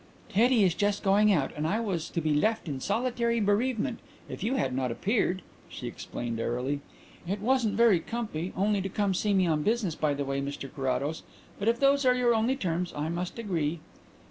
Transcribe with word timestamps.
"Teddy 0.29 0.63
is 0.63 0.73
just 0.73 1.03
going 1.03 1.31
out 1.31 1.51
and 1.55 1.67
I 1.67 1.79
was 1.79 2.09
to 2.09 2.21
be 2.21 2.33
left 2.33 2.67
in 2.67 2.79
solitary 2.79 3.39
bereavement 3.39 3.99
if 4.27 4.41
you 4.43 4.55
had 4.55 4.73
not 4.73 4.89
appeared," 4.91 5.43
she 5.69 5.85
explained 5.85 6.39
airily. 6.39 6.81
"It 7.27 7.39
wasn't 7.39 7.75
very 7.75 7.99
compy 7.99 8.51
only 8.57 8.81
to 8.81 8.89
come 8.89 9.13
to 9.13 9.19
see 9.19 9.35
me 9.35 9.45
on 9.45 9.61
business 9.61 9.93
by 9.93 10.15
the 10.15 10.25
way, 10.25 10.41
Mr 10.41 10.73
Carrados, 10.75 11.21
but 11.59 11.67
if 11.67 11.79
those 11.79 12.03
are 12.03 12.15
your 12.15 12.33
only 12.33 12.55
terms 12.55 12.91
I 12.95 13.09
must 13.09 13.37
agree." 13.37 13.79